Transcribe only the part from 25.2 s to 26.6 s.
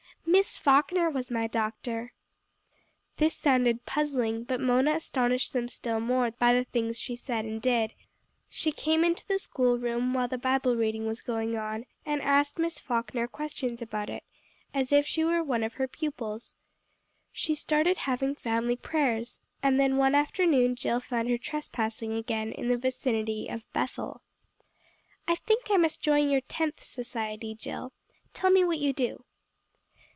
"I think I must join your